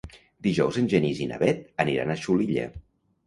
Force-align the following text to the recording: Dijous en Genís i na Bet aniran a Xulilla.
Dijous 0.45 0.77
en 0.81 0.87
Genís 0.93 1.19
i 1.25 1.27
na 1.33 1.37
Bet 1.43 1.61
aniran 1.85 2.13
a 2.13 2.17
Xulilla. 2.23 2.65